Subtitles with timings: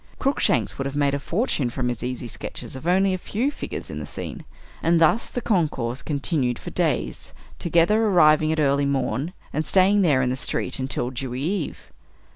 [0.17, 3.91] Cruikshanks would have made a fortune from his easy sketches of only a few figures
[3.91, 4.45] in the scene.
[4.81, 10.23] And thus the concourse continued for days together, arriving at early morn and staying there
[10.23, 11.91] in the street until "dewy eve."